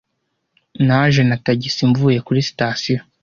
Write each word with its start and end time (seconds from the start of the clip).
Naje 0.87 1.21
na 1.29 1.37
tagisi 1.45 1.83
mvuye 1.89 2.19
kuri 2.25 2.39
sitasiyo. 2.49 2.99